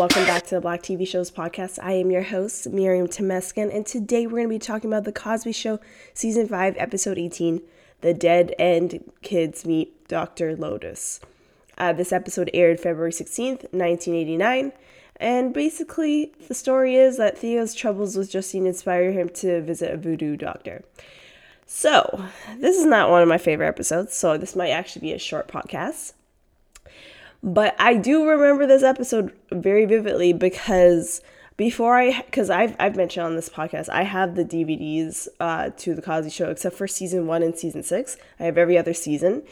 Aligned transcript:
welcome 0.00 0.24
back 0.24 0.46
to 0.46 0.54
the 0.54 0.62
Black 0.62 0.82
TV 0.82 1.06
Shows 1.06 1.30
podcast. 1.30 1.78
I 1.82 1.92
am 1.92 2.10
your 2.10 2.22
host, 2.22 2.70
Miriam 2.70 3.06
Temeskin, 3.06 3.70
and 3.70 3.84
today 3.84 4.26
we're 4.26 4.38
going 4.38 4.48
to 4.48 4.48
be 4.48 4.58
talking 4.58 4.88
about 4.88 5.04
The 5.04 5.12
Cosby 5.12 5.52
Show, 5.52 5.78
Season 6.14 6.48
5, 6.48 6.74
Episode 6.78 7.18
18 7.18 7.60
The 8.00 8.14
Dead 8.14 8.54
End 8.58 9.04
Kids 9.20 9.66
Meet 9.66 10.08
Dr. 10.08 10.56
Lotus. 10.56 11.20
Uh, 11.76 11.92
this 11.92 12.14
episode 12.14 12.48
aired 12.54 12.80
February 12.80 13.12
16th, 13.12 13.64
1989, 13.74 14.72
and 15.16 15.52
basically 15.52 16.32
the 16.48 16.54
story 16.54 16.94
is 16.94 17.18
that 17.18 17.36
Theo's 17.36 17.74
troubles 17.74 18.16
with 18.16 18.30
Justine 18.30 18.66
inspire 18.66 19.12
him 19.12 19.28
to 19.34 19.60
visit 19.60 19.92
a 19.92 19.98
voodoo 19.98 20.34
doctor. 20.34 20.82
So, 21.66 22.24
this 22.56 22.78
is 22.78 22.86
not 22.86 23.10
one 23.10 23.20
of 23.20 23.28
my 23.28 23.36
favorite 23.36 23.68
episodes, 23.68 24.16
so 24.16 24.38
this 24.38 24.56
might 24.56 24.70
actually 24.70 25.02
be 25.02 25.12
a 25.12 25.18
short 25.18 25.46
podcast. 25.46 26.14
But 27.42 27.74
I 27.78 27.94
do 27.94 28.28
remember 28.28 28.66
this 28.66 28.82
episode 28.82 29.32
very 29.50 29.86
vividly 29.86 30.32
because 30.32 31.22
before 31.56 31.98
I, 31.98 32.22
because 32.22 32.50
I've, 32.50 32.76
I've 32.78 32.96
mentioned 32.96 33.26
on 33.26 33.36
this 33.36 33.48
podcast, 33.48 33.88
I 33.88 34.02
have 34.02 34.34
the 34.34 34.44
DVDs 34.44 35.28
uh, 35.40 35.70
to 35.78 35.94
The 35.94 36.02
Cosby 36.02 36.30
Show, 36.30 36.50
except 36.50 36.76
for 36.76 36.86
season 36.86 37.26
one 37.26 37.42
and 37.42 37.56
season 37.56 37.82
six. 37.82 38.16
I 38.38 38.44
have 38.44 38.58
every 38.58 38.76
other 38.78 38.94
season. 38.94 39.42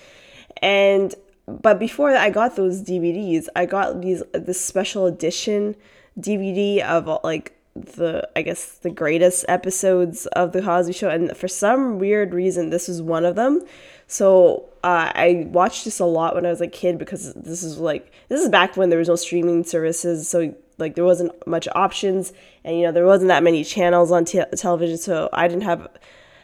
And, 0.62 1.14
but 1.46 1.78
before 1.78 2.10
I 2.10 2.30
got 2.30 2.56
those 2.56 2.82
DVDs, 2.82 3.46
I 3.56 3.66
got 3.66 4.00
these, 4.00 4.22
this 4.32 4.62
special 4.62 5.06
edition 5.06 5.76
DVD 6.18 6.80
of 6.82 7.22
like 7.24 7.57
the 7.82 8.28
I 8.36 8.42
guess 8.42 8.66
the 8.78 8.90
greatest 8.90 9.44
episodes 9.48 10.26
of 10.26 10.52
the 10.52 10.62
Cosby 10.62 10.92
Show, 10.92 11.08
and 11.08 11.36
for 11.36 11.48
some 11.48 11.98
weird 11.98 12.34
reason, 12.34 12.70
this 12.70 12.88
is 12.88 13.00
one 13.02 13.24
of 13.24 13.36
them. 13.36 13.62
So 14.06 14.64
uh, 14.82 15.12
I 15.14 15.46
watched 15.48 15.84
this 15.84 16.00
a 16.00 16.04
lot 16.04 16.34
when 16.34 16.46
I 16.46 16.50
was 16.50 16.60
a 16.60 16.66
kid 16.66 16.98
because 16.98 17.34
this 17.34 17.62
is 17.62 17.78
like 17.78 18.12
this 18.28 18.40
is 18.40 18.48
back 18.48 18.76
when 18.76 18.90
there 18.90 18.98
was 18.98 19.08
no 19.08 19.16
streaming 19.16 19.64
services, 19.64 20.28
so 20.28 20.54
like 20.78 20.94
there 20.94 21.04
wasn't 21.04 21.32
much 21.46 21.68
options, 21.74 22.32
and 22.64 22.76
you 22.76 22.84
know 22.84 22.92
there 22.92 23.06
wasn't 23.06 23.28
that 23.28 23.42
many 23.42 23.64
channels 23.64 24.10
on 24.10 24.24
te- 24.24 24.44
television, 24.56 24.96
so 24.96 25.28
I 25.32 25.48
didn't 25.48 25.64
have, 25.64 25.88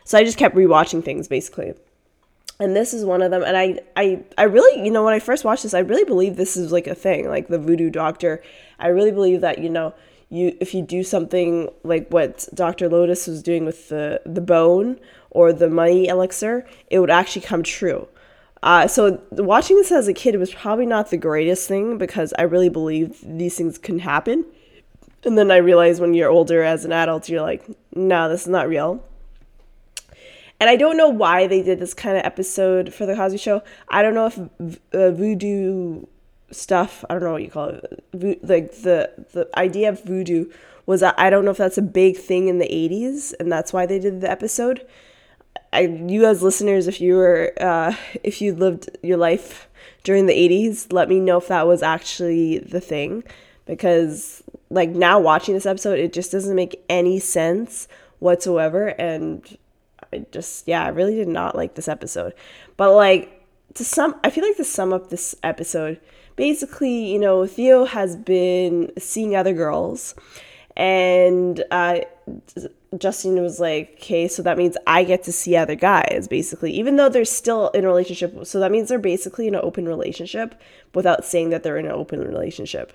so 0.04 0.18
I 0.18 0.24
just 0.24 0.38
kept 0.38 0.54
rewatching 0.54 1.04
things 1.04 1.28
basically. 1.28 1.74
And 2.60 2.76
this 2.76 2.94
is 2.94 3.04
one 3.04 3.20
of 3.20 3.32
them, 3.32 3.42
and 3.42 3.56
I, 3.56 3.80
I, 3.96 4.22
I 4.38 4.44
really, 4.44 4.84
you 4.84 4.92
know, 4.92 5.02
when 5.02 5.12
I 5.12 5.18
first 5.18 5.44
watched 5.44 5.64
this, 5.64 5.74
I 5.74 5.80
really 5.80 6.04
believe 6.04 6.36
this 6.36 6.56
is 6.56 6.70
like 6.70 6.86
a 6.86 6.94
thing, 6.94 7.28
like 7.28 7.48
the 7.48 7.58
voodoo 7.58 7.90
doctor. 7.90 8.44
I 8.78 8.88
really 8.88 9.10
believe 9.10 9.40
that, 9.40 9.58
you 9.58 9.68
know, 9.68 9.92
you 10.34 10.56
if 10.60 10.74
you 10.74 10.82
do 10.82 11.02
something 11.02 11.70
like 11.82 12.08
what 12.08 12.48
Dr. 12.54 12.88
Lotus 12.88 13.26
was 13.26 13.42
doing 13.42 13.64
with 13.64 13.88
the 13.88 14.20
the 14.26 14.40
bone 14.40 14.98
or 15.30 15.52
the 15.52 15.68
money 15.68 16.08
elixir, 16.08 16.66
it 16.90 16.98
would 16.98 17.10
actually 17.10 17.42
come 17.42 17.62
true. 17.62 18.08
Uh, 18.62 18.86
so 18.88 19.20
watching 19.30 19.76
this 19.76 19.92
as 19.92 20.08
a 20.08 20.14
kid 20.14 20.36
was 20.38 20.52
probably 20.54 20.86
not 20.86 21.10
the 21.10 21.18
greatest 21.18 21.68
thing 21.68 21.98
because 21.98 22.32
I 22.38 22.42
really 22.42 22.70
believed 22.70 23.38
these 23.38 23.56
things 23.56 23.76
can 23.76 23.98
happen. 23.98 24.46
And 25.22 25.36
then 25.36 25.50
I 25.50 25.56
realized 25.56 26.00
when 26.00 26.14
you're 26.14 26.30
older 26.30 26.62
as 26.62 26.84
an 26.86 26.92
adult, 26.92 27.28
you're 27.28 27.42
like, 27.42 27.62
no, 27.94 28.28
this 28.28 28.42
is 28.42 28.48
not 28.48 28.68
real. 28.68 29.04
And 30.60 30.70
I 30.70 30.76
don't 30.76 30.96
know 30.96 31.08
why 31.10 31.46
they 31.46 31.62
did 31.62 31.78
this 31.78 31.92
kind 31.92 32.16
of 32.16 32.24
episode 32.24 32.94
for 32.94 33.04
the 33.04 33.14
Cosby 33.14 33.38
Show. 33.38 33.62
I 33.88 34.00
don't 34.00 34.14
know 34.14 34.26
if 34.26 34.38
uh, 34.94 35.10
voodoo 35.10 36.06
stuff. 36.54 37.04
I 37.08 37.14
don't 37.14 37.22
know 37.22 37.32
what 37.32 37.42
you 37.42 37.50
call 37.50 37.68
it. 37.68 38.04
Vo- 38.12 38.36
like 38.42 38.72
the 38.82 39.10
the 39.32 39.48
idea 39.58 39.88
of 39.88 40.02
voodoo 40.02 40.46
was 40.86 41.00
that 41.00 41.14
I 41.18 41.30
don't 41.30 41.44
know 41.44 41.50
if 41.50 41.56
that's 41.56 41.78
a 41.78 41.82
big 41.82 42.16
thing 42.16 42.48
in 42.48 42.58
the 42.58 42.68
80s 42.68 43.32
and 43.40 43.50
that's 43.50 43.72
why 43.72 43.86
they 43.86 43.98
did 43.98 44.20
the 44.20 44.30
episode. 44.30 44.86
I, 45.72 45.80
you 45.80 46.26
as 46.26 46.42
listeners, 46.42 46.86
if 46.86 47.00
you 47.00 47.16
were 47.16 47.52
uh, 47.60 47.94
if 48.22 48.40
you 48.40 48.54
lived 48.54 48.90
your 49.02 49.16
life 49.16 49.68
during 50.02 50.26
the 50.26 50.34
80s, 50.34 50.92
let 50.92 51.08
me 51.08 51.20
know 51.20 51.38
if 51.38 51.48
that 51.48 51.66
was 51.66 51.82
actually 51.82 52.58
the 52.58 52.80
thing 52.80 53.24
because 53.66 54.42
like 54.70 54.90
now 54.90 55.18
watching 55.18 55.54
this 55.54 55.66
episode, 55.66 55.98
it 55.98 56.12
just 56.12 56.32
doesn't 56.32 56.54
make 56.54 56.84
any 56.88 57.18
sense 57.18 57.88
whatsoever 58.18 58.88
and 58.88 59.58
I 60.12 60.24
just 60.30 60.68
yeah, 60.68 60.84
I 60.84 60.88
really 60.88 61.16
did 61.16 61.28
not 61.28 61.56
like 61.56 61.74
this 61.74 61.88
episode. 61.88 62.34
But 62.76 62.94
like 62.94 63.44
to 63.74 63.84
sum 63.84 64.18
I 64.22 64.30
feel 64.30 64.44
like 64.44 64.56
to 64.58 64.64
sum 64.64 64.92
up 64.92 65.10
this 65.10 65.34
episode, 65.42 66.00
basically, 66.36 67.12
you 67.12 67.18
know, 67.18 67.46
Theo 67.46 67.84
has 67.84 68.16
been 68.16 68.92
seeing 68.98 69.36
other 69.36 69.52
girls, 69.52 70.14
and 70.76 71.62
uh, 71.70 72.00
Justine 72.98 73.42
was 73.42 73.60
like, 73.60 73.94
okay, 73.94 74.28
so 74.28 74.42
that 74.42 74.58
means 74.58 74.76
I 74.86 75.04
get 75.04 75.22
to 75.24 75.32
see 75.32 75.56
other 75.56 75.74
guys, 75.74 76.26
basically, 76.28 76.72
even 76.72 76.96
though 76.96 77.08
they're 77.08 77.24
still 77.24 77.68
in 77.70 77.84
a 77.84 77.88
relationship. 77.88 78.46
So 78.46 78.60
that 78.60 78.70
means 78.70 78.88
they're 78.88 78.98
basically 78.98 79.46
in 79.46 79.54
an 79.54 79.60
open 79.62 79.86
relationship 79.86 80.60
without 80.94 81.24
saying 81.24 81.50
that 81.50 81.62
they're 81.62 81.78
in 81.78 81.86
an 81.86 81.92
open 81.92 82.20
relationship. 82.20 82.92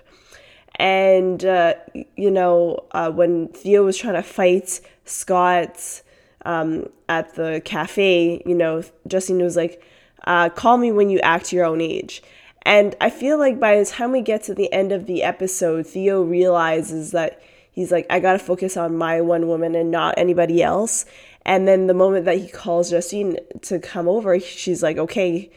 And, 0.76 1.44
uh, 1.44 1.74
you 2.16 2.30
know, 2.30 2.84
uh, 2.92 3.10
when 3.10 3.48
Theo 3.48 3.84
was 3.84 3.96
trying 3.96 4.14
to 4.14 4.22
fight 4.22 4.80
Scott 5.04 6.02
um, 6.44 6.88
at 7.08 7.34
the 7.34 7.60
cafe, 7.64 8.42
you 8.46 8.54
know, 8.54 8.82
Justine 9.06 9.42
was 9.42 9.56
like, 9.56 9.82
uh, 10.24 10.48
call 10.50 10.76
me 10.76 10.92
when 10.92 11.10
you 11.10 11.18
act 11.20 11.52
your 11.52 11.64
own 11.64 11.80
age. 11.80 12.22
And 12.62 12.94
I 13.00 13.10
feel 13.10 13.38
like 13.38 13.58
by 13.58 13.78
the 13.78 13.86
time 13.86 14.12
we 14.12 14.20
get 14.20 14.42
to 14.44 14.54
the 14.54 14.72
end 14.72 14.92
of 14.92 15.06
the 15.06 15.22
episode, 15.22 15.86
Theo 15.86 16.22
realizes 16.22 17.12
that 17.12 17.40
he's 17.72 17.90
like, 17.90 18.06
I 18.10 18.20
gotta 18.20 18.38
focus 18.38 18.76
on 18.76 18.96
my 18.96 19.20
one 19.20 19.48
woman 19.48 19.74
and 19.74 19.90
not 19.90 20.14
anybody 20.16 20.62
else. 20.62 21.06
And 21.46 21.66
then 21.66 21.86
the 21.86 21.94
moment 21.94 22.26
that 22.26 22.38
he 22.38 22.48
calls 22.48 22.90
Justine 22.90 23.38
to 23.62 23.78
come 23.78 24.08
over, 24.08 24.38
she's 24.38 24.82
like, 24.82 24.98
okay. 24.98 25.50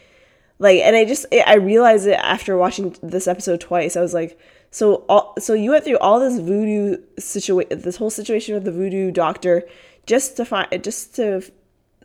Like, 0.59 0.79
and 0.79 0.95
I 0.95 1.03
just, 1.03 1.25
I 1.45 1.55
realized 1.55 2.07
it 2.07 2.13
after 2.13 2.57
watching 2.57 2.95
this 3.03 3.27
episode 3.27 3.59
twice. 3.59 3.97
I 3.97 4.01
was 4.01 4.13
like, 4.13 4.39
so, 4.71 5.03
all, 5.09 5.35
so 5.39 5.53
you 5.53 5.71
went 5.71 5.83
through 5.83 5.99
all 5.99 6.19
this 6.19 6.39
voodoo 6.39 6.97
situation, 7.19 7.81
this 7.81 7.97
whole 7.97 8.09
situation 8.09 8.55
with 8.55 8.63
the 8.63 8.71
voodoo 8.71 9.11
doctor, 9.11 9.63
just 10.05 10.37
to 10.37 10.45
find, 10.45 10.83
just 10.83 11.15
to 11.15 11.43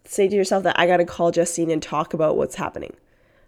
say 0.05 0.29
to 0.29 0.35
yourself 0.35 0.65
that 0.65 0.79
I 0.79 0.87
gotta 0.87 1.05
call 1.05 1.31
Justine 1.31 1.71
and 1.71 1.83
talk 1.83 2.15
about 2.15 2.37
what's 2.37 2.57
happening. 2.57 2.97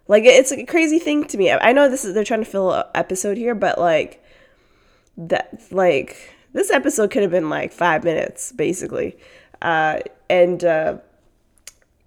Like 0.07 0.23
it's 0.25 0.51
a 0.51 0.65
crazy 0.65 0.99
thing 0.99 1.25
to 1.25 1.37
me. 1.37 1.51
I 1.51 1.71
know 1.73 1.89
this 1.89 2.03
is 2.03 2.13
they're 2.13 2.23
trying 2.23 2.43
to 2.43 2.49
fill 2.49 2.71
an 2.71 2.83
episode 2.95 3.37
here, 3.37 3.55
but 3.55 3.79
like 3.79 4.23
that 5.17 5.61
like 5.71 6.35
this 6.53 6.69
episode 6.71 7.11
could 7.11 7.21
have 7.21 7.31
been 7.31 7.49
like 7.49 7.71
five 7.71 8.03
minutes 8.03 8.51
basically, 8.51 9.17
uh, 9.61 9.99
and 10.29 10.63
uh, 10.63 10.97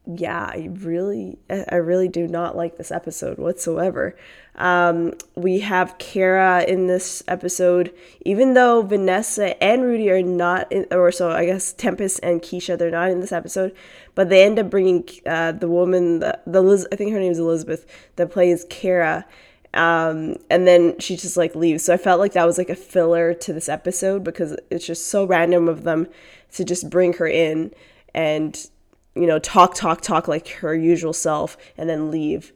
yeah, 0.07 0.51
I 0.53 0.69
really, 0.71 1.39
I 1.49 1.77
really 1.77 2.09
do 2.09 2.29
not 2.29 2.57
like 2.57 2.77
this 2.77 2.91
episode 2.91 3.39
whatsoever. 3.39 4.15
Um, 4.57 5.15
we 5.35 5.61
have 5.61 5.97
Kara 5.97 6.63
in 6.63 6.89
this 6.89 7.23
episode, 7.27 7.93
even 8.25 8.53
though 8.53 8.83
Vanessa 8.83 9.61
and 9.63 9.83
Rudy 9.83 10.11
are 10.11 10.23
not 10.23 10.71
in, 10.71 10.87
or 10.91 11.11
so 11.11 11.31
I 11.31 11.47
guess 11.47 11.73
Tempest 11.73 12.21
and 12.23 12.43
Keisha, 12.43 12.79
they're 12.79 12.91
not 12.91 13.11
in 13.11 13.21
this 13.21 13.33
episode, 13.33 13.75
but 14.15 14.29
they 14.29 14.45
end 14.45 14.59
up 14.59 14.69
bringing 14.69 15.09
uh, 15.25 15.53
the 15.53 15.69
woman, 15.69 16.21
the, 16.21 16.39
the 16.47 16.61
Liz, 16.61 16.87
I 16.93 16.97
think 16.97 17.13
her 17.13 17.19
name 17.19 17.33
is 17.33 17.39
Elizabeth, 17.39 17.87
that 18.17 18.31
plays 18.31 18.67
Kara. 18.69 19.25
Um, 19.73 20.37
and 20.51 20.69
then 20.69 20.99
she 21.01 21.17
just 21.17 21.39
like 21.39 21.57
leaves. 21.57 21.83
So 21.83 21.95
I 21.95 21.97
felt 21.97 22.21
like 22.21 22.35
that 22.35 22.45
was 22.45 22.59
like 22.59 22.69
a 22.69 22.77
filler 22.77 23.33
to 23.35 23.53
this 23.55 23.71
episode 23.71 24.23
because 24.23 24.55
it's 24.71 24.87
just 24.87 25.07
so 25.09 25.25
random 25.25 25.67
of 25.67 25.83
them 25.83 26.09
to 26.53 26.65
just 26.65 26.91
bring 26.91 27.15
her 27.15 27.27
in 27.27 27.73
and 28.15 28.69
you 29.15 29.27
know, 29.27 29.39
talk, 29.39 29.75
talk, 29.75 30.01
talk 30.01 30.29
like 30.29 30.49
her 30.49 30.75
usual 30.75 31.13
self 31.13 31.57
and 31.77 31.89
then 31.89 32.11
leave. 32.11 32.53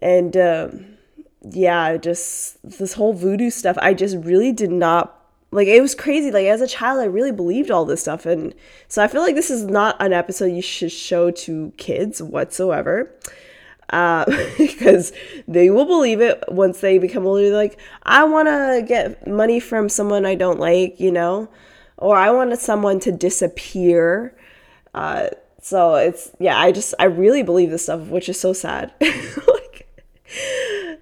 And 0.00 0.36
um, 0.36 0.96
yeah, 1.42 1.96
just 1.96 2.58
this 2.62 2.94
whole 2.94 3.12
voodoo 3.12 3.50
stuff, 3.50 3.76
I 3.80 3.94
just 3.94 4.16
really 4.18 4.52
did 4.52 4.70
not 4.70 5.20
like 5.50 5.68
it 5.68 5.80
was 5.80 5.94
crazy. 5.94 6.32
Like 6.32 6.46
as 6.46 6.60
a 6.60 6.66
child, 6.66 7.00
I 7.00 7.04
really 7.04 7.32
believed 7.32 7.70
all 7.70 7.84
this 7.84 8.00
stuff. 8.00 8.26
And 8.26 8.54
so 8.88 9.02
I 9.02 9.08
feel 9.08 9.22
like 9.22 9.36
this 9.36 9.50
is 9.50 9.64
not 9.64 9.96
an 10.00 10.12
episode 10.12 10.46
you 10.46 10.62
should 10.62 10.90
show 10.90 11.30
to 11.30 11.72
kids 11.76 12.20
whatsoever. 12.20 13.14
Uh, 13.90 14.24
because 14.58 15.12
they 15.46 15.70
will 15.70 15.84
believe 15.84 16.20
it 16.20 16.42
once 16.48 16.80
they 16.80 16.98
become 16.98 17.24
older. 17.24 17.42
They're 17.42 17.56
like, 17.56 17.78
I 18.02 18.24
want 18.24 18.48
to 18.48 18.84
get 18.86 19.26
money 19.28 19.60
from 19.60 19.88
someone 19.88 20.26
I 20.26 20.34
don't 20.34 20.58
like, 20.58 20.98
you 20.98 21.12
know, 21.12 21.48
or 21.98 22.16
I 22.16 22.30
wanted 22.30 22.58
someone 22.58 22.98
to 23.00 23.12
disappear. 23.12 24.36
Uh, 24.92 25.28
so 25.64 25.94
it's 25.94 26.30
yeah, 26.38 26.58
I 26.60 26.72
just 26.72 26.92
I 26.98 27.04
really 27.04 27.42
believe 27.42 27.70
this 27.70 27.84
stuff, 27.84 28.08
which 28.08 28.28
is 28.28 28.38
so 28.38 28.52
sad. 28.52 28.92
like, 29.00 29.88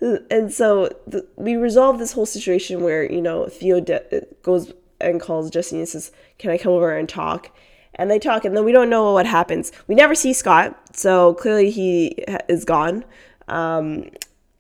and 0.01 0.53
so 0.53 0.89
the, 1.05 1.27
we 1.35 1.57
resolve 1.57 1.99
this 1.99 2.13
whole 2.13 2.27
situation 2.27 2.81
where 2.81 3.03
you 3.11 3.21
know 3.21 3.49
Theo 3.49 3.81
de- 3.81 4.25
goes 4.43 4.73
and 5.01 5.21
calls 5.21 5.51
Justine 5.51 5.81
and 5.81 5.89
says, 5.89 6.13
"Can 6.39 6.53
I 6.53 6.59
come 6.59 6.71
over 6.71 6.97
and 6.97 7.09
talk?" 7.09 7.51
And 7.97 8.09
they 8.09 8.21
talk, 8.21 8.45
and 8.45 8.57
then 8.57 8.65
we 8.65 8.71
don't 8.71 8.89
know 8.89 9.13
what 9.13 9.27
happens. 9.27 9.73
We 9.89 9.97
never 9.97 10.15
see 10.15 10.33
Scott, 10.33 10.97
so 10.97 11.35
clearly 11.35 11.73
he 11.73 12.25
is 12.49 12.65
gone. 12.65 13.05
Um, 13.49 14.11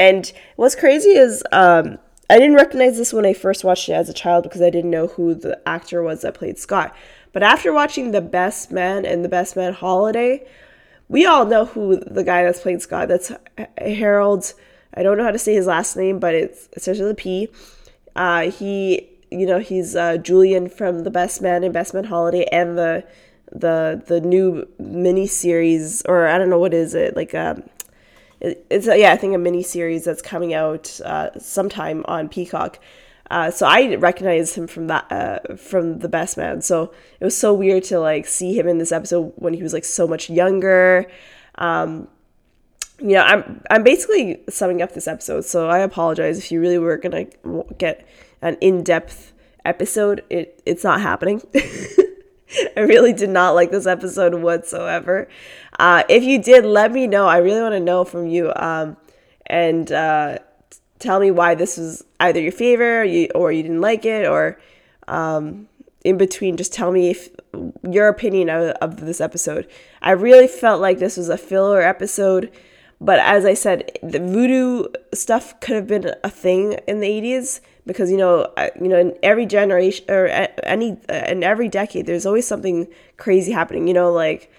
and 0.00 0.32
what's 0.56 0.74
crazy 0.74 1.10
is 1.10 1.44
um, 1.52 1.98
I 2.28 2.38
didn't 2.38 2.56
recognize 2.56 2.96
this 2.96 3.12
when 3.12 3.24
I 3.24 3.34
first 3.34 3.62
watched 3.62 3.88
it 3.88 3.92
as 3.92 4.08
a 4.08 4.12
child 4.12 4.42
because 4.42 4.62
I 4.62 4.70
didn't 4.70 4.90
know 4.90 5.06
who 5.06 5.32
the 5.32 5.60
actor 5.64 6.02
was 6.02 6.22
that 6.22 6.34
played 6.34 6.58
Scott. 6.58 6.92
But 7.32 7.42
after 7.42 7.72
watching 7.72 8.10
The 8.10 8.20
Best 8.20 8.70
Man 8.70 9.04
and 9.04 9.24
The 9.24 9.28
Best 9.28 9.56
Man 9.56 9.72
Holiday, 9.72 10.46
we 11.08 11.26
all 11.26 11.44
know 11.44 11.64
who 11.64 11.96
the 11.96 12.24
guy 12.24 12.42
that's 12.42 12.60
playing 12.60 12.80
Scott. 12.80 13.08
That's 13.08 13.32
Harold. 13.78 14.52
I 14.94 15.02
don't 15.02 15.16
know 15.16 15.24
how 15.24 15.30
to 15.30 15.38
say 15.38 15.54
his 15.54 15.66
last 15.66 15.96
name, 15.96 16.18
but 16.18 16.34
it's 16.34 16.68
essentially 16.76 17.08
the 17.08 17.14
P. 17.14 17.48
Uh, 18.14 18.50
he, 18.50 19.08
you 19.30 19.46
know, 19.46 19.58
he's 19.58 19.96
uh, 19.96 20.18
Julian 20.18 20.68
from 20.68 21.04
The 21.04 21.10
Best 21.10 21.40
Man 21.40 21.64
and 21.64 21.72
Best 21.72 21.94
Man 21.94 22.04
Holiday 22.04 22.44
and 22.52 22.76
the 22.76 23.04
the 23.54 24.02
the 24.06 24.20
new 24.20 24.66
mini 24.78 25.26
series 25.26 26.02
or 26.06 26.26
I 26.26 26.38
don't 26.38 26.48
know 26.48 26.58
what 26.58 26.72
is 26.72 26.94
it 26.94 27.14
like 27.14 27.34
um 27.34 27.62
it's 28.40 28.88
a, 28.88 28.98
yeah 28.98 29.12
I 29.12 29.16
think 29.16 29.34
a 29.34 29.38
mini 29.38 29.62
series 29.62 30.04
that's 30.04 30.22
coming 30.22 30.54
out 30.54 30.98
uh, 31.04 31.38
sometime 31.38 32.04
on 32.08 32.28
Peacock. 32.28 32.80
Uh, 33.30 33.50
so 33.50 33.66
I 33.66 33.94
recognize 33.96 34.54
him 34.54 34.66
from 34.66 34.88
that 34.88 35.10
uh, 35.10 35.56
from 35.56 36.00
the 36.00 36.08
Best 36.08 36.36
Man. 36.36 36.60
So 36.60 36.92
it 37.20 37.24
was 37.24 37.36
so 37.36 37.54
weird 37.54 37.84
to 37.84 37.98
like 37.98 38.26
see 38.26 38.58
him 38.58 38.68
in 38.68 38.78
this 38.78 38.92
episode 38.92 39.32
when 39.36 39.54
he 39.54 39.62
was 39.62 39.72
like 39.72 39.84
so 39.84 40.06
much 40.06 40.28
younger. 40.28 41.06
Um, 41.56 42.08
you 42.98 43.14
know, 43.14 43.22
I'm 43.22 43.62
I'm 43.70 43.82
basically 43.82 44.42
summing 44.48 44.82
up 44.82 44.92
this 44.92 45.08
episode. 45.08 45.44
So 45.44 45.68
I 45.68 45.78
apologize 45.78 46.38
if 46.38 46.52
you 46.52 46.60
really 46.60 46.78
were 46.78 46.96
gonna 46.98 47.24
get 47.78 48.06
an 48.42 48.56
in 48.60 48.82
depth 48.84 49.32
episode. 49.64 50.24
It 50.28 50.62
it's 50.66 50.84
not 50.84 51.00
happening. 51.00 51.42
I 52.76 52.80
really 52.80 53.12
did 53.12 53.30
not 53.30 53.54
like 53.54 53.70
this 53.70 53.86
episode 53.86 54.34
whatsoever. 54.34 55.28
Uh, 55.78 56.02
if 56.08 56.22
you 56.22 56.38
did, 56.42 56.64
let 56.64 56.92
me 56.92 57.06
know. 57.06 57.26
I 57.26 57.38
really 57.38 57.62
want 57.62 57.72
to 57.72 57.80
know 57.80 58.04
from 58.04 58.26
you. 58.26 58.52
Um, 58.54 58.96
and 59.46 59.90
uh, 59.90 60.38
tell 61.02 61.20
me 61.20 61.30
why 61.30 61.54
this 61.54 61.76
was 61.76 62.04
either 62.20 62.40
your 62.40 62.52
favorite 62.52 63.00
or 63.00 63.04
you, 63.04 63.28
or 63.34 63.52
you 63.52 63.62
didn't 63.62 63.80
like 63.80 64.04
it, 64.04 64.26
or 64.26 64.58
um, 65.08 65.68
in 66.04 66.16
between, 66.16 66.56
just 66.56 66.72
tell 66.72 66.92
me 66.92 67.10
if 67.10 67.28
your 67.88 68.08
opinion 68.08 68.48
of, 68.48 68.70
of 68.80 69.00
this 69.00 69.20
episode. 69.20 69.68
I 70.00 70.12
really 70.12 70.48
felt 70.48 70.80
like 70.80 70.98
this 70.98 71.16
was 71.16 71.28
a 71.28 71.36
filler 71.36 71.82
episode. 71.82 72.50
But 73.00 73.18
as 73.18 73.44
I 73.44 73.54
said, 73.54 73.98
the 74.02 74.20
voodoo 74.20 74.84
stuff 75.12 75.58
could 75.60 75.74
have 75.74 75.88
been 75.88 76.14
a 76.22 76.30
thing 76.30 76.74
in 76.86 77.00
the 77.00 77.08
80s 77.08 77.60
because 77.84 78.12
you 78.12 78.16
know 78.16 78.46
you 78.80 78.86
know 78.88 78.98
in 78.98 79.12
every 79.24 79.44
generation 79.44 80.04
or 80.08 80.26
any 80.62 80.96
in 81.08 81.42
every 81.42 81.68
decade 81.68 82.06
there's 82.06 82.24
always 82.24 82.46
something 82.46 82.86
crazy 83.16 83.50
happening 83.50 83.88
you 83.88 83.94
know 83.94 84.12
like 84.12 84.52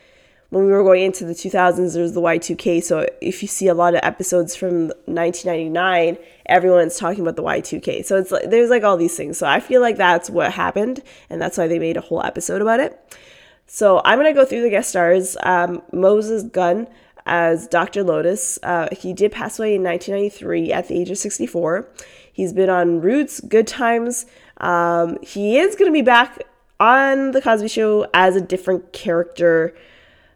when 0.54 0.66
we 0.66 0.72
were 0.72 0.84
going 0.84 1.04
into 1.04 1.26
the 1.26 1.34
2000s 1.34 1.94
there 1.94 2.04
was 2.04 2.14
the 2.14 2.22
y2k 2.22 2.84
so 2.84 3.08
if 3.22 3.42
you 3.42 3.48
see 3.48 3.68
a 3.68 3.74
lot 3.74 3.96
of 3.96 4.00
episodes 4.04 4.56
from 4.56 4.88
1999 5.06 6.18
everyone's 6.46 6.98
talking 6.98 7.22
about 7.22 7.36
the 7.36 7.44
y2k 7.44 8.06
so 8.06 8.18
it's 8.18 8.32
like 8.32 8.50
there's 8.50 8.70
like 8.70 8.84
all 8.84 8.98
these 8.98 9.18
things. 9.18 9.38
So 9.38 9.48
i 9.48 9.60
feel 9.60 9.82
like 9.82 9.98
that's 9.98 10.30
what 10.30 10.52
happened 10.54 11.02
and 11.30 11.42
that's 11.42 11.58
why 11.58 11.68
they 11.68 11.80
made 11.80 11.98
a 11.98 12.02
whole 12.02 12.24
episode 12.24 12.62
about 12.62 12.80
it. 12.80 13.18
So 13.66 14.02
i'm 14.06 14.20
to 14.20 14.34
go 14.34 14.46
through 14.46 14.62
the 14.62 14.70
guest 14.70 14.90
stars. 14.90 15.36
Um, 15.42 15.82
moses 15.92 16.44
gunn 16.44 16.88
as 17.26 17.68
dr 17.68 18.04
lotus. 18.04 18.60
Uh, 18.62 18.90
he 18.92 19.14
did 19.14 19.32
pass 19.32 19.58
away 19.58 19.76
in 19.76 19.84
1993 19.84 20.72
at 20.72 20.88
the 20.88 21.00
age 21.00 21.10
of 21.10 21.18
64 21.18 21.90
He's 22.34 22.52
been 22.52 22.70
on 22.70 23.00
Roots, 23.00 23.40
Good 23.42 23.68
Times. 23.68 24.26
Um, 24.58 25.20
he 25.22 25.60
is 25.60 25.76
to 25.76 25.92
be 25.92 26.02
back 26.02 26.42
on 26.80 27.32
The 27.32 27.42
Cosby 27.42 27.68
Show 27.68 28.08
as 28.12 28.36
a 28.36 28.42
different 28.42 28.92
character, 28.92 29.76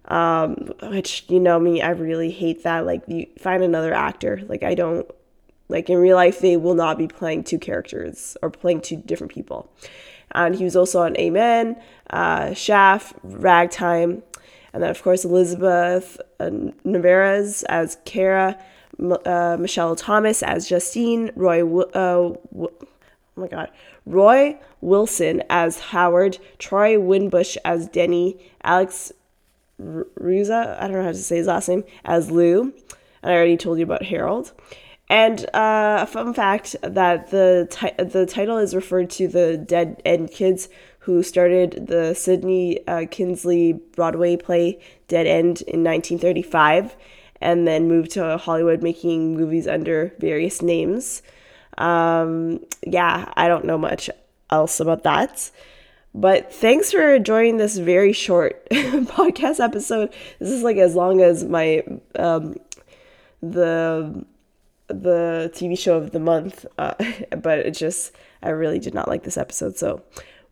um, 0.08 0.56
which, 0.84 1.26
you 1.28 1.40
know 1.40 1.60
me, 1.60 1.82
I 1.82 1.90
really 1.90 2.32
hate 2.32 2.64
that. 2.64 2.86
Like, 2.86 3.04
you 3.08 3.28
find 3.38 3.64
another 3.64 3.94
actor. 3.94 4.42
Like, 4.48 4.64
I 4.64 4.74
don't, 4.74 5.10
like, 5.70 5.90
in 5.90 5.98
real 5.98 6.16
life, 6.16 6.40
they 6.40 6.58
will 6.58 6.76
not 6.76 6.98
be 6.98 7.08
playing 7.08 7.44
two 7.44 7.60
characters 7.60 8.38
or 8.42 8.50
playing 8.50 8.82
two 8.82 8.98
different 8.98 9.34
people. 9.34 9.70
And 10.32 10.56
he 10.56 10.64
was 10.64 10.76
also 10.76 11.02
on 11.02 11.18
Amen, 11.18 11.82
uh, 12.10 12.54
Shaft, 12.54 13.16
Ragtime, 13.24 14.24
and 14.74 14.84
then, 14.84 14.90
of 14.90 15.02
course, 15.02 15.26
Elizabeth 15.26 16.20
uh, 16.40 16.52
Narvaez 16.84 17.64
as 17.64 17.98
Kara 18.06 18.58
uh, 19.26 19.58
Michelle 19.60 19.96
Thomas 19.96 20.44
as 20.44 20.68
Justine, 20.68 21.32
Roy, 21.36 21.68
uh, 21.68 21.96
oh 21.96 22.72
my 23.36 23.48
God, 23.48 23.72
Roy 24.06 24.58
Wilson 24.82 25.44
as 25.50 25.80
Howard, 25.80 26.38
Troy 26.60 26.96
Winbush 26.96 27.58
as 27.64 27.88
Denny, 27.88 28.38
Alex 28.64 29.12
Ruza, 29.80 30.78
I 30.80 30.88
don't 30.88 30.98
know 30.98 31.04
how 31.04 31.12
to 31.12 31.16
say 31.16 31.38
his 31.38 31.48
last 31.48 31.70
name, 31.70 31.84
as 32.04 32.32
Lou. 32.32 32.74
And 33.22 33.32
I 33.32 33.36
already 33.36 33.58
told 33.58 33.78
you 33.78 33.84
about 33.84 34.04
Harold. 34.04 34.54
And 35.10 35.46
uh, 35.54 36.00
a 36.02 36.08
fun 36.08 36.34
fact 36.34 36.76
that 36.82 37.32
the 37.32 37.68
ti- 37.70 38.04
the 38.04 38.26
title 38.26 38.58
is 38.58 38.76
referred 38.76 39.10
to 39.12 39.28
the 39.28 39.58
Dead 39.58 40.02
End 40.04 40.32
Kids 40.32 40.68
who 41.00 41.24
started 41.24 41.88
the 41.88 42.14
Sidney 42.14 42.86
uh, 42.86 43.06
Kingsley 43.10 43.72
Broadway 43.72 44.36
play 44.36 44.80
Dead 45.08 45.26
End 45.26 45.62
in 45.62 45.82
1935 45.84 46.98
and 47.40 47.66
then 47.66 47.88
moved 47.88 48.12
to 48.12 48.38
Hollywood 48.38 48.84
making 48.84 49.38
movies 49.38 49.68
under 49.68 50.14
various 50.20 50.62
names. 50.62 51.22
Um, 51.78 52.66
yeah, 52.86 53.32
I 53.38 53.48
don't 53.48 53.64
know 53.64 53.78
much 53.78 54.10
else 54.50 54.82
about 54.82 55.04
that. 55.04 55.50
But 56.18 56.52
thanks 56.52 56.92
for 56.92 57.14
enjoying 57.14 57.58
this 57.58 57.78
very 57.78 58.12
short 58.12 58.68
podcast 58.72 59.60
episode. 59.60 60.12
This 60.40 60.50
is 60.50 60.64
like 60.64 60.78
as 60.78 60.96
long 60.96 61.22
as 61.22 61.44
my 61.44 61.84
um, 62.16 62.56
the 63.44 64.26
the 64.88 65.52
TV 65.54 65.78
show 65.78 65.96
of 65.96 66.12
the 66.12 66.20
month, 66.20 66.66
uh, 66.80 66.96
but 67.38 67.60
it 67.60 67.76
just 67.76 68.16
I 68.42 68.50
really 68.50 68.80
did 68.80 68.96
not 68.96 69.08
like 69.08 69.26
this 69.26 69.38
episode, 69.38 69.78
so 69.78 70.02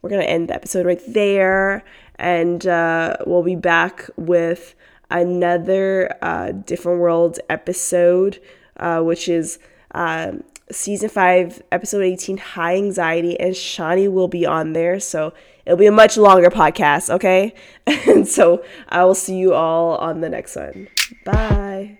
we're 0.03 0.11
gonna 0.11 0.21
end 0.21 0.49
the 0.49 0.53
episode 0.53 0.85
right 0.85 1.01
there, 1.07 1.83
and 2.17 2.67
uh, 2.67 3.17
we'll 3.25 3.41
be 3.41 3.55
back 3.55 4.07
with 4.17 4.75
another 5.09 6.15
uh, 6.21 6.51
Different 6.51 6.99
World 6.99 7.39
episode, 7.49 8.39
uh, 8.77 9.01
which 9.01 9.27
is 9.27 9.57
uh, 9.95 10.33
season 10.71 11.09
five, 11.09 11.63
episode 11.71 12.03
18, 12.03 12.37
High 12.37 12.75
Anxiety, 12.75 13.39
and 13.39 13.55
Shani 13.55 14.11
will 14.11 14.27
be 14.27 14.45
on 14.45 14.73
there. 14.73 14.99
So 14.99 15.33
it'll 15.65 15.77
be 15.77 15.85
a 15.85 15.91
much 15.91 16.17
longer 16.17 16.49
podcast, 16.49 17.09
okay? 17.09 17.53
and 17.87 18.27
so 18.27 18.63
I 18.89 19.03
will 19.03 19.15
see 19.15 19.37
you 19.37 19.53
all 19.53 19.97
on 19.97 20.21
the 20.21 20.29
next 20.29 20.55
one. 20.55 20.87
Bye. 21.23 21.97